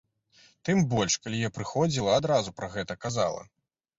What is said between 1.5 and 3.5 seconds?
прыходзіла, адразу пра гэта казала.